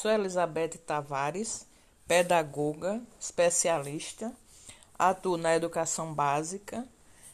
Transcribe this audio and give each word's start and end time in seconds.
Sou 0.00 0.10
Elizabeth 0.10 0.78
Tavares, 0.86 1.66
pedagoga, 2.08 3.02
especialista, 3.20 4.32
atuo 4.98 5.36
na 5.36 5.54
educação 5.54 6.14
básica, 6.14 6.88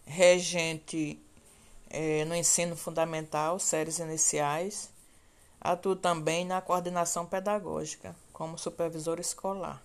regente 0.05 1.17
eh, 1.89 2.25
no 2.25 2.35
ensino 2.35 2.75
fundamental, 2.75 3.61
séries 3.61 4.01
iniciais, 4.01 4.91
atuo 5.61 5.95
também 5.95 6.45
na 6.45 6.61
coordenação 6.61 7.25
pedagógica, 7.25 8.17
como 8.33 8.59
supervisor 8.59 9.21
escolar. 9.21 9.81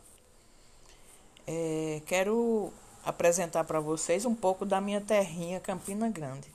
É, 1.45 2.01
quero 2.07 2.73
apresentar 3.05 3.63
para 3.63 3.79
vocês 3.79 4.25
um 4.25 4.33
pouco 4.33 4.65
da 4.65 4.81
minha 4.81 5.01
terrinha 5.01 5.59
Campina 5.59 6.09
Grande. 6.09 6.51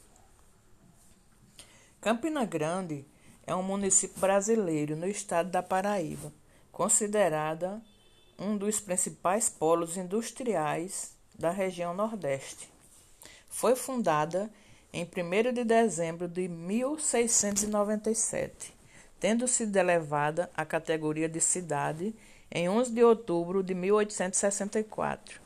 Campina 2.00 2.44
Grande 2.44 3.06
é 3.46 3.54
um 3.54 3.62
município 3.62 4.18
brasileiro 4.18 4.96
no 4.96 5.06
estado 5.06 5.50
da 5.50 5.62
Paraíba, 5.62 6.32
considerada 6.72 7.80
um 8.38 8.54
dos 8.56 8.80
principais 8.80 9.48
polos 9.48 9.96
industriais 9.96 11.14
da 11.38 11.50
região 11.50 11.94
Nordeste. 11.94 12.68
Foi 13.48 13.76
fundada 13.76 14.50
em 14.92 15.04
1 15.04 15.08
de 15.52 15.62
dezembro 15.64 16.26
de 16.26 16.48
1697, 16.48 18.74
tendo 19.20 19.46
sido 19.46 19.76
elevada 19.76 20.50
à 20.54 20.64
categoria 20.64 21.28
de 21.28 21.40
cidade 21.40 22.12
em 22.50 22.68
11 22.68 22.92
de 22.92 23.04
outubro 23.04 23.62
de 23.62 23.74
1864. 23.74 25.40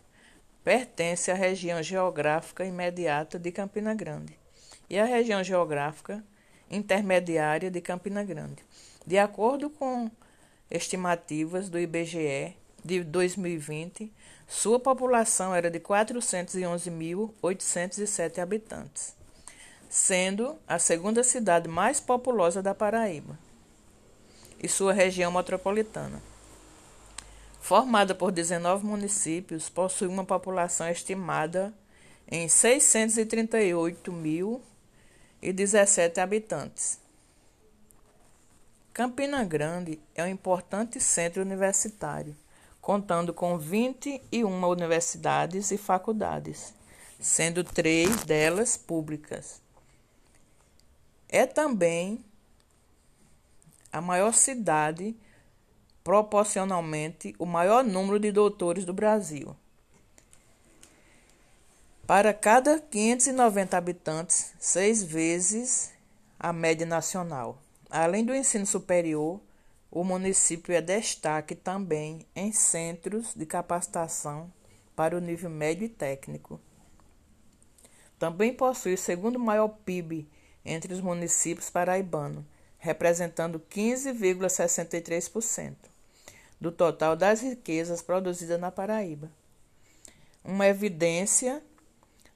Pertence 0.64 1.30
à 1.30 1.34
região 1.34 1.82
geográfica 1.82 2.64
imediata 2.64 3.38
de 3.38 3.52
Campina 3.52 3.94
Grande 3.94 4.38
e 4.88 4.98
à 4.98 5.04
região 5.04 5.42
geográfica 5.42 6.24
intermediária 6.70 7.70
de 7.70 7.80
Campina 7.80 8.22
Grande. 8.22 8.62
De 9.06 9.18
acordo 9.18 9.68
com 9.68 10.10
estimativas 10.70 11.68
do 11.68 11.78
IBGE 11.78 12.56
de 12.84 13.02
2020, 13.02 14.12
sua 14.46 14.78
população 14.78 15.54
era 15.54 15.70
de 15.70 15.80
411.807 15.80 18.38
habitantes, 18.38 19.14
sendo 19.88 20.56
a 20.66 20.78
segunda 20.78 21.22
cidade 21.22 21.68
mais 21.68 22.00
populosa 22.00 22.62
da 22.62 22.74
Paraíba 22.74 23.38
e 24.62 24.68
sua 24.68 24.92
região 24.92 25.32
metropolitana. 25.32 26.22
Formada 27.60 28.14
por 28.14 28.30
19 28.32 28.86
municípios, 28.86 29.68
possui 29.68 30.08
uma 30.08 30.24
população 30.24 30.88
estimada 30.88 31.74
em 32.30 32.48
638.017 35.42 36.18
habitantes. 36.18 36.98
Campina 38.92 39.42
Grande 39.44 39.98
é 40.14 40.22
um 40.24 40.28
importante 40.28 41.00
centro 41.00 41.42
universitário, 41.42 42.36
contando 42.80 43.32
com 43.32 43.56
21 43.56 44.68
universidades 44.68 45.70
e 45.70 45.78
faculdades, 45.78 46.74
sendo 47.18 47.64
três 47.64 48.24
delas 48.24 48.76
públicas. 48.76 49.62
É 51.28 51.46
também 51.46 52.24
a 53.92 54.00
maior 54.00 54.34
cidade 54.34 55.16
proporcionalmente 56.02 57.34
o 57.38 57.46
maior 57.46 57.84
número 57.84 58.18
de 58.18 58.32
doutores 58.32 58.84
do 58.84 58.92
Brasil. 58.92 59.56
Para 62.10 62.34
cada 62.34 62.80
590 62.80 63.76
habitantes, 63.76 64.52
seis 64.58 65.00
vezes 65.00 65.92
a 66.40 66.52
média 66.52 66.84
nacional. 66.84 67.62
Além 67.88 68.24
do 68.24 68.34
ensino 68.34 68.66
superior, 68.66 69.40
o 69.92 70.02
município 70.02 70.74
é 70.74 70.80
destaque 70.80 71.54
também 71.54 72.26
em 72.34 72.50
centros 72.50 73.32
de 73.32 73.46
capacitação 73.46 74.52
para 74.96 75.16
o 75.16 75.20
nível 75.20 75.48
médio 75.48 75.84
e 75.84 75.88
técnico. 75.88 76.60
Também 78.18 78.52
possui 78.52 78.94
o 78.94 78.98
segundo 78.98 79.38
maior 79.38 79.68
PIB 79.68 80.28
entre 80.64 80.92
os 80.92 81.00
municípios 81.00 81.70
paraibanos, 81.70 82.42
representando 82.76 83.62
15,63% 83.70 85.76
do 86.60 86.72
total 86.72 87.14
das 87.14 87.40
riquezas 87.40 88.02
produzidas 88.02 88.58
na 88.58 88.72
Paraíba. 88.72 89.30
Uma 90.42 90.66
evidência 90.66 91.62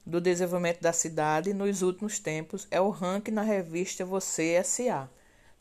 do 0.05 0.21
desenvolvimento 0.21 0.81
da 0.81 0.93
cidade 0.93 1.53
nos 1.53 1.81
últimos 1.81 2.19
tempos 2.19 2.67
é 2.69 2.79
o 2.79 2.89
ranking 2.89 3.31
na 3.31 3.41
revista 3.41 4.05
Você 4.05 4.61
SA, 4.63 5.09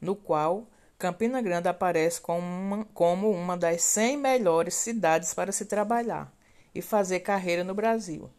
no 0.00 0.15
qual 0.15 0.69
Campina 0.99 1.41
Grande 1.41 1.69
aparece 1.69 2.21
como 2.21 2.41
uma, 2.41 2.84
como 2.87 3.31
uma 3.31 3.56
das 3.56 3.83
100 3.83 4.16
melhores 4.16 4.75
cidades 4.75 5.33
para 5.33 5.53
se 5.53 5.65
trabalhar 5.65 6.33
e 6.75 6.83
fazer 6.83 7.21
carreira 7.21 7.65
no 7.65 7.75
Brasil. 7.75 8.31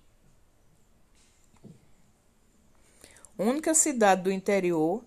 Única 3.38 3.74
cidade 3.74 4.22
do 4.22 4.32
interior 4.32 5.04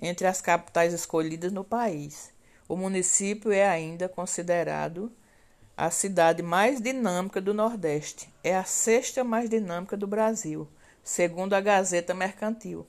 entre 0.00 0.26
as 0.26 0.40
capitais 0.40 0.92
escolhidas 0.92 1.52
no 1.52 1.64
país 1.64 2.32
o 2.68 2.76
município 2.76 3.50
é 3.50 3.66
ainda 3.66 4.08
considerado 4.10 5.10
a 5.78 5.92
cidade 5.92 6.42
mais 6.42 6.80
dinâmica 6.80 7.40
do 7.40 7.54
Nordeste. 7.54 8.28
É 8.42 8.56
a 8.56 8.64
sexta 8.64 9.22
mais 9.22 9.48
dinâmica 9.48 9.96
do 9.96 10.08
Brasil, 10.08 10.66
segundo 11.04 11.54
a 11.54 11.60
Gazeta 11.60 12.12
Mercantil. 12.12 12.84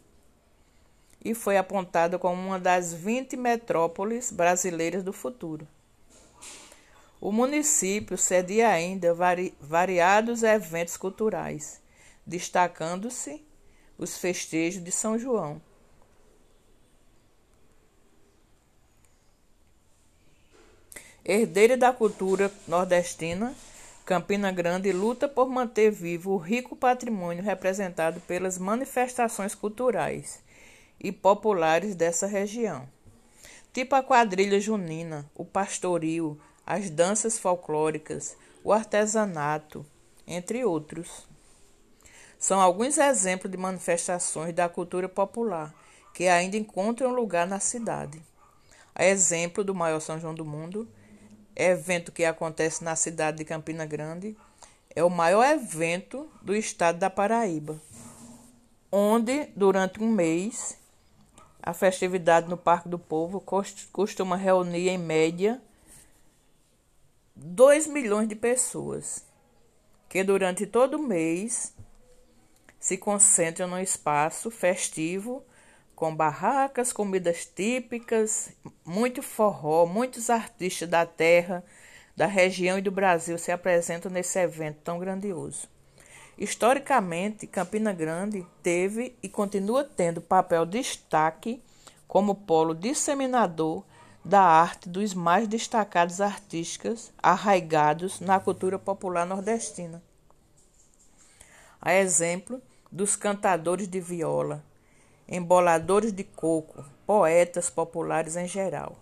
E 1.23 1.35
foi 1.35 1.55
apontada 1.55 2.17
como 2.17 2.41
uma 2.41 2.57
das 2.57 2.91
20 2.91 3.37
metrópoles 3.37 4.31
brasileiras 4.31 5.03
do 5.03 5.13
futuro. 5.13 5.67
O 7.21 7.31
município 7.31 8.17
cedia 8.17 8.69
ainda 8.69 9.13
vari 9.13 9.53
variados 9.61 10.41
eventos 10.41 10.97
culturais, 10.97 11.79
destacando-se 12.25 13.45
os 13.99 14.17
festejos 14.17 14.83
de 14.83 14.91
São 14.91 15.15
João, 15.15 15.61
Herdeira 21.31 21.77
da 21.77 21.93
cultura 21.93 22.51
nordestina, 22.67 23.53
Campina 24.03 24.51
Grande 24.51 24.91
luta 24.91 25.27
por 25.27 25.47
manter 25.47 25.91
vivo 25.91 26.31
o 26.31 26.37
rico 26.37 26.75
patrimônio 26.75 27.43
representado 27.43 28.19
pelas 28.21 28.57
manifestações 28.57 29.53
culturais 29.53 30.39
e 30.99 31.11
populares 31.11 31.93
dessa 31.93 32.25
região, 32.25 32.89
tipo 33.71 33.93
a 33.93 34.01
quadrilha 34.01 34.59
junina, 34.59 35.23
o 35.35 35.45
pastoril, 35.45 36.35
as 36.65 36.89
danças 36.89 37.37
folclóricas, 37.37 38.35
o 38.63 38.73
artesanato, 38.73 39.85
entre 40.25 40.65
outros. 40.65 41.27
São 42.39 42.59
alguns 42.59 42.97
exemplos 42.97 43.51
de 43.51 43.57
manifestações 43.57 44.51
da 44.51 44.67
cultura 44.67 45.07
popular 45.07 45.75
que 46.11 46.27
ainda 46.27 46.57
encontram 46.57 47.13
lugar 47.13 47.45
na 47.45 47.59
cidade. 47.59 48.19
A 48.95 49.05
exemplo 49.05 49.63
do 49.63 49.75
maior 49.75 49.99
São 49.99 50.19
João 50.19 50.33
do 50.33 50.43
mundo, 50.43 50.87
evento 51.59 52.11
que 52.11 52.23
acontece 52.23 52.83
na 52.83 52.95
cidade 52.95 53.37
de 53.37 53.45
Campina 53.45 53.85
Grande, 53.85 54.35
é 54.95 55.03
o 55.03 55.09
maior 55.09 55.43
evento 55.43 56.29
do 56.41 56.55
estado 56.55 56.97
da 56.97 57.09
Paraíba, 57.09 57.79
onde, 58.91 59.45
durante 59.55 60.01
um 60.01 60.07
mês, 60.07 60.77
a 61.61 61.73
festividade 61.73 62.49
no 62.49 62.57
Parque 62.57 62.87
do 62.87 62.97
Povo 62.97 63.43
costuma 63.91 64.35
reunir, 64.35 64.89
em 64.89 64.97
média, 64.97 65.61
2 67.35 67.87
milhões 67.87 68.27
de 68.27 68.35
pessoas, 68.35 69.23
que 70.07 70.23
durante 70.23 70.65
todo 70.65 70.95
o 70.95 71.03
mês 71.03 71.73
se 72.79 72.97
concentram 72.97 73.67
no 73.67 73.79
espaço 73.79 74.49
festivo 74.49 75.43
com 75.99 76.15
barracas, 76.15 76.93
comidas 76.93 77.45
típicas, 77.45 78.53
muito 78.85 79.21
forró, 79.21 79.85
muitos 79.85 80.29
artistas 80.29 80.87
da 80.87 81.05
terra, 81.05 81.61
da 82.15 82.25
região 82.25 82.79
e 82.79 82.81
do 82.81 82.89
Brasil 82.89 83.37
se 83.37 83.51
apresentam 83.51 84.09
nesse 84.09 84.39
evento 84.39 84.77
tão 84.81 84.97
grandioso. 84.97 85.67
Historicamente, 86.37 87.45
Campina 87.45 87.91
Grande 87.91 88.47
teve 88.63 89.13
e 89.21 89.27
continua 89.27 89.83
tendo 89.83 90.21
papel 90.21 90.65
de 90.65 90.77
destaque 90.79 91.61
como 92.07 92.33
polo 92.33 92.73
disseminador 92.73 93.83
da 94.23 94.41
arte 94.41 94.87
dos 94.87 95.13
mais 95.13 95.49
destacados 95.49 96.21
artistas 96.21 97.11
arraigados 97.21 98.21
na 98.21 98.39
cultura 98.39 98.79
popular 98.79 99.25
nordestina. 99.25 100.01
A 101.81 101.93
exemplo 101.93 102.61
dos 102.89 103.17
cantadores 103.17 103.87
de 103.87 103.99
viola, 103.99 104.63
emboladores 105.29 106.11
de 106.11 106.23
coco, 106.23 106.83
poetas 107.05 107.69
populares 107.69 108.35
em 108.35 108.47
geral. 108.47 108.97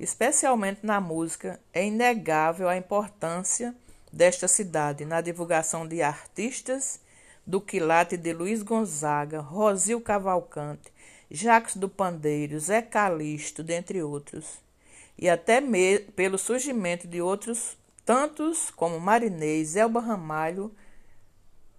Especialmente 0.00 0.80
na 0.82 1.00
música, 1.00 1.60
é 1.72 1.84
inegável 1.86 2.68
a 2.68 2.76
importância 2.76 3.74
desta 4.12 4.48
cidade 4.48 5.04
na 5.04 5.20
divulgação 5.20 5.86
de 5.86 6.00
artistas 6.00 7.00
do 7.46 7.60
quilate 7.60 8.16
de 8.16 8.32
Luiz 8.32 8.62
Gonzaga, 8.62 9.40
Rosil 9.40 10.00
Cavalcante, 10.00 10.92
Jacques 11.30 11.76
do 11.76 11.88
Pandeiro, 11.88 12.58
Zé 12.58 12.80
Calixto, 12.82 13.62
dentre 13.62 14.02
outros. 14.02 14.58
e 15.18 15.28
até 15.30 15.62
pelo 16.14 16.36
surgimento 16.36 17.08
de 17.08 17.22
outros 17.22 17.76
tantos 18.04 18.70
como 18.70 19.00
Marinês, 19.00 19.74
Elba 19.74 20.00
Ramalho, 20.00 20.70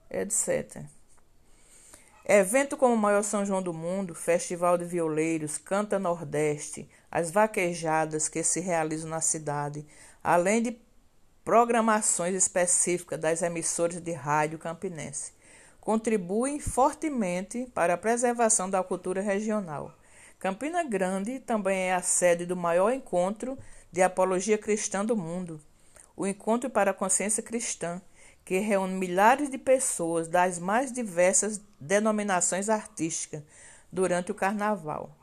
etc. 0.09 0.83
Evento 2.29 2.75
como 2.75 2.93
o 2.93 2.97
maior 2.97 3.23
São 3.23 3.45
João 3.45 3.61
do 3.61 3.73
mundo, 3.73 4.13
Festival 4.13 4.77
de 4.77 4.83
Violeiros, 4.83 5.57
Canta 5.57 5.97
Nordeste, 5.97 6.89
as 7.09 7.31
vaquejadas 7.31 8.27
que 8.27 8.43
se 8.43 8.59
realizam 8.59 9.09
na 9.09 9.21
cidade, 9.21 9.87
além 10.21 10.61
de 10.61 10.77
programações 11.45 12.35
específicas 12.35 13.17
das 13.17 13.41
emissoras 13.41 14.01
de 14.01 14.11
rádio 14.11 14.59
campinense, 14.59 15.31
contribuem 15.79 16.59
fortemente 16.59 17.65
para 17.73 17.93
a 17.93 17.97
preservação 17.97 18.69
da 18.69 18.83
cultura 18.83 19.21
regional. 19.21 19.97
Campina 20.37 20.83
Grande 20.83 21.39
também 21.39 21.83
é 21.83 21.93
a 21.93 22.01
sede 22.01 22.45
do 22.45 22.57
maior 22.57 22.91
encontro 22.91 23.57
de 23.89 24.01
apologia 24.01 24.57
cristã 24.57 25.05
do 25.05 25.15
mundo, 25.15 25.61
o 26.13 26.27
Encontro 26.27 26.69
para 26.69 26.91
a 26.91 26.93
Consciência 26.93 27.41
Cristã, 27.41 28.01
que 28.47 28.59
reúne 28.59 28.93
milhares 28.93 29.51
de 29.51 29.57
pessoas 29.57 30.29
das 30.29 30.57
mais 30.57 30.89
diversas 30.89 31.59
denominações 31.77 32.69
artísticas 32.69 33.43
durante 33.91 34.31
o 34.31 34.35
carnaval, 34.35 35.13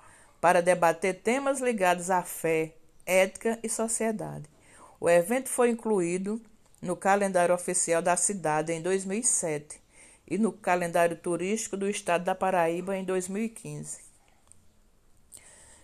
para 0.43 0.61
debater 0.61 1.23
temas 1.23 1.59
ligados 1.59 2.11
à 2.11 2.23
fé, 2.23 2.75
ética 3.07 3.59
e 3.63 3.69
sociedade. 3.69 4.45
O 5.01 5.09
evento 5.09 5.49
foi 5.49 5.71
incluído 5.71 6.39
no 6.83 6.95
calendário 6.95 7.55
oficial 7.55 8.03
da 8.03 8.15
cidade 8.15 8.75
em 8.75 8.83
2007 8.83 9.81
e 10.29 10.37
no 10.37 10.53
calendário 10.53 11.17
turístico 11.17 11.79
do 11.79 11.89
estado 11.89 12.25
da 12.25 12.35
Paraíba 12.35 12.95
em 12.95 13.05
2015. 13.05 14.01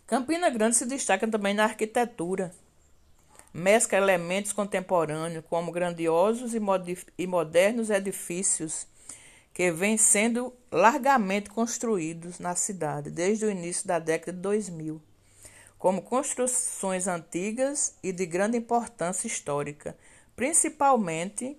Campina 0.06 0.50
Grande 0.50 0.76
se 0.76 0.84
destaca 0.84 1.26
também 1.26 1.54
na 1.54 1.64
arquitetura. 1.64 2.52
Mescla 3.52 3.98
elementos 3.98 4.52
contemporâneos 4.52 5.44
como 5.48 5.72
grandiosos 5.72 6.52
e 6.54 7.26
modernos 7.26 7.90
edifícios 7.90 8.86
que 9.52 9.72
vêm 9.72 9.96
sendo 9.96 10.54
largamente 10.70 11.50
construídos 11.50 12.38
na 12.38 12.54
cidade 12.54 13.10
desde 13.10 13.44
o 13.44 13.50
início 13.50 13.86
da 13.86 13.98
década 13.98 14.32
de 14.32 14.38
2000, 14.42 15.02
como 15.78 16.02
construções 16.02 17.08
antigas 17.08 17.96
e 18.02 18.12
de 18.12 18.24
grande 18.24 18.56
importância 18.56 19.26
histórica, 19.26 19.96
principalmente 20.36 21.58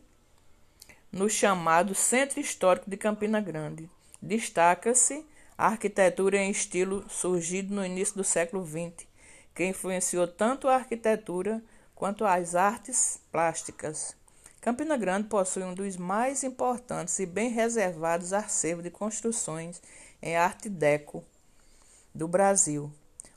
no 1.12 1.30
chamado 1.30 1.94
Centro 1.94 2.40
Histórico 2.40 2.90
de 2.90 2.96
Campina 2.96 3.42
Grande. 3.42 3.90
Destaca-se 4.22 5.26
a 5.58 5.68
arquitetura 5.68 6.38
em 6.38 6.50
estilo 6.50 7.04
surgido 7.10 7.76
no 7.76 7.86
início 7.86 8.16
do 8.16 8.24
século 8.24 8.66
XX, 8.66 9.06
que 9.54 9.66
influenciou 9.66 10.26
tanto 10.26 10.70
a 10.70 10.76
arquitetura 10.76 11.62
quanto 12.02 12.26
as 12.26 12.56
artes 12.56 13.20
plásticas. 13.32 14.16
Campina 14.60 14.98
Grande 14.98 15.28
possui 15.28 15.62
um 15.62 15.76
dos 15.76 15.98
mais 15.98 16.44
importantes 16.44 17.20
e 17.20 17.28
bem 17.28 17.52
reservados 17.52 18.34
acervos 18.34 18.84
de 18.84 18.90
construções 18.90 19.80
em 20.20 20.36
arte 20.36 20.68
deco 20.68 21.24
do 22.12 22.28
Brasil, 22.28 22.92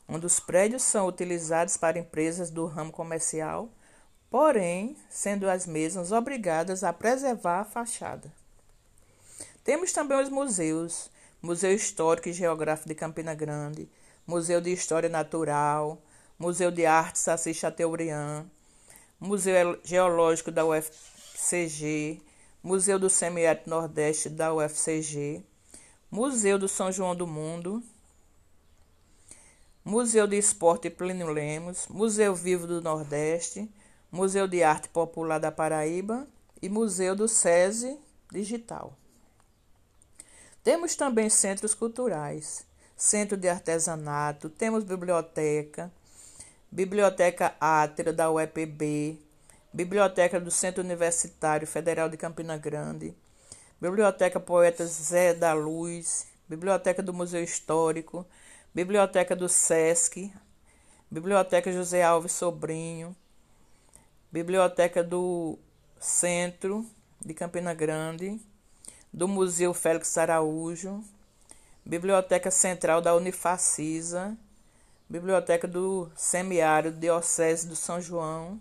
onde 0.09 0.25
os 0.25 0.39
prédios 0.39 0.81
são 0.81 1.05
utilizados 1.05 1.77
para 1.77 1.99
empresas 1.99 2.49
do 2.49 2.65
ramo 2.65 2.91
comercial, 2.91 3.69
porém 4.31 4.97
sendo 5.11 5.47
as 5.47 5.67
mesmas 5.67 6.11
obrigadas 6.11 6.83
a 6.83 6.91
preservar 6.91 7.59
a 7.59 7.65
fachada. 7.65 8.33
Temos 9.63 9.91
também 9.91 10.19
os 10.19 10.29
museus, 10.29 11.11
Museu 11.39 11.71
Histórico 11.71 12.29
e 12.29 12.33
Geográfico 12.33 12.89
de 12.89 12.95
Campina 12.95 13.35
Grande, 13.35 13.87
Museu 14.25 14.59
de 14.59 14.73
História 14.73 15.07
Natural, 15.07 16.01
Museu 16.39 16.71
de 16.71 16.85
Arte 16.85 17.19
Saci 17.19 17.53
Chateaubriand, 17.53 18.47
Museu 19.25 19.79
Geológico 19.83 20.51
da 20.51 20.63
UFCG, 20.63 22.21
Museu 22.61 22.99
do 22.99 23.09
Semiárido 23.09 23.67
Nordeste 23.67 24.29
da 24.29 24.53
UFCG, 24.53 25.43
Museu 26.11 26.59
do 26.59 26.67
São 26.67 26.91
João 26.91 27.15
do 27.15 27.25
Mundo, 27.25 27.81
Museu 29.83 30.27
de 30.27 30.37
Esporte 30.37 30.91
Plínio 30.91 31.27
Lemos, 31.27 31.87
Museu 31.87 32.35
Vivo 32.35 32.67
do 32.67 32.81
Nordeste, 32.81 33.67
Museu 34.11 34.47
de 34.47 34.61
Arte 34.61 34.89
Popular 34.89 35.39
da 35.39 35.51
Paraíba 35.51 36.27
e 36.61 36.69
Museu 36.69 37.15
do 37.15 37.27
SESI 37.27 37.97
Digital. 38.31 38.95
Temos 40.63 40.95
também 40.95 41.29
centros 41.31 41.73
culturais, 41.73 42.63
centro 42.95 43.35
de 43.35 43.49
artesanato, 43.49 44.49
temos 44.49 44.83
biblioteca, 44.83 45.91
biblioteca 46.71 47.55
Átria 47.59 48.11
da 48.11 48.29
UEPB, 48.29 49.19
biblioteca 49.73 50.39
do 50.39 50.51
Centro 50.51 50.83
Universitário 50.83 51.67
Federal 51.67 52.09
de 52.09 52.17
Campina 52.17 52.57
Grande, 52.57 53.15
biblioteca 53.79 54.39
Poeta 54.39 54.85
Zé 54.85 55.33
da 55.33 55.53
Luz, 55.53 56.27
biblioteca 56.47 57.01
do 57.01 57.13
Museu 57.13 57.43
Histórico, 57.43 58.25
biblioteca 58.73 59.35
do 59.35 59.47
SESC, 59.49 60.31
biblioteca 61.09 61.71
José 61.71 62.03
Alves 62.03 62.31
Sobrinho, 62.31 63.15
biblioteca 64.31 65.03
do 65.03 65.57
Centro 65.99 66.85
de 67.23 67.33
Campina 67.33 67.73
Grande, 67.73 68.39
do 69.11 69.27
Museu 69.27 69.73
Félix 69.73 70.17
Araújo, 70.17 71.03
Biblioteca 71.85 72.49
Central 72.49 72.99
da 72.99 73.13
Unifacisa, 73.13 74.35
Biblioteca 75.07 75.67
do 75.67 76.11
Semiário 76.15 76.91
Diocese 76.91 77.67
do 77.67 77.75
São 77.75 78.01
João 78.01 78.59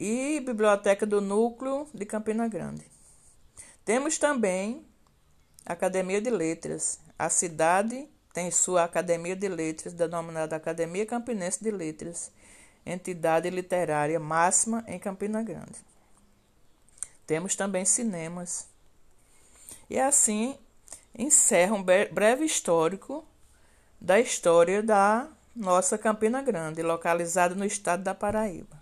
e 0.00 0.40
Biblioteca 0.40 1.04
do 1.04 1.20
Núcleo 1.20 1.86
de 1.92 2.06
Campina 2.06 2.48
Grande. 2.48 2.84
Temos 3.84 4.16
também 4.16 4.86
Academia 5.66 6.20
de 6.20 6.30
Letras. 6.30 7.00
A 7.18 7.28
cidade 7.28 8.08
tem 8.32 8.50
sua 8.50 8.84
Academia 8.84 9.36
de 9.36 9.48
Letras, 9.48 9.92
denominada 9.92 10.56
Academia 10.56 11.04
Campinense 11.04 11.62
de 11.62 11.70
Letras, 11.70 12.30
entidade 12.86 13.50
literária 13.50 14.18
máxima 14.18 14.84
em 14.86 14.98
Campina 14.98 15.42
Grande. 15.42 15.84
Temos 17.26 17.54
também 17.54 17.84
cinemas. 17.84 18.68
E 19.90 19.98
assim 19.98 20.56
encerra 21.14 21.74
um 21.74 21.82
breve 21.82 22.44
histórico 22.44 23.26
da 24.00 24.20
história 24.20 24.82
da 24.82 25.28
nossa 25.54 25.98
Campina 25.98 26.40
Grande, 26.40 26.82
localizada 26.82 27.54
no 27.54 27.64
estado 27.64 28.02
da 28.02 28.14
Paraíba. 28.14 28.77